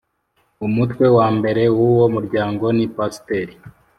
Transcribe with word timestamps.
umutwewa 0.65 1.25
mbere 1.37 1.63
w 1.77 1.79
uwo 1.89 2.05
muryango 2.15 2.65
ni 2.77 2.85
Pasiteri 2.95 3.53